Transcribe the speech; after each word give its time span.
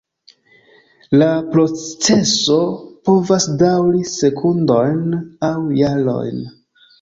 La 1.21 1.25
proceso 1.51 2.57
povas 3.09 3.45
daŭri 3.59 4.01
sekundojn 4.13 5.05
aŭ 5.51 5.53
jarojn. 5.83 6.43